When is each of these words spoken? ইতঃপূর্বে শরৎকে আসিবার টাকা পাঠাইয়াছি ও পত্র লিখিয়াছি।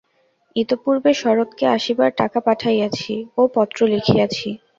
ইতঃপূর্বে 0.55 1.11
শরৎকে 1.15 1.65
আসিবার 1.75 2.11
টাকা 2.17 2.39
পাঠাইয়াছি 2.47 3.13
ও 3.37 3.51
পত্র 3.55 3.79
লিখিয়াছি। 3.93 4.49